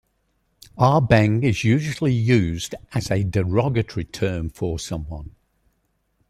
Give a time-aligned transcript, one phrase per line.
[0.79, 5.35] Ah Beng is usually used as a derogatory term for someone.